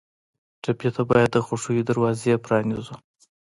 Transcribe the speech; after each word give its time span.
ټپي 0.63 0.89
ته 0.95 1.01
باید 1.09 1.29
د 1.33 1.37
خوښیو 1.45 1.87
دروازې 1.89 2.33
پرانیزو. 2.45 2.95